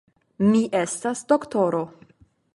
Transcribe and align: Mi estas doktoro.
Mi 0.47 0.61
estas 0.79 1.23
doktoro. 1.33 1.85